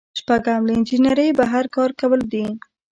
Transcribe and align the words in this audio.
شپږم 0.19 0.61
له 0.67 0.73
انجنیری 0.77 1.29
بهر 1.39 1.65
کار 1.75 1.89
کول 1.99 2.21
دي. 2.31 2.45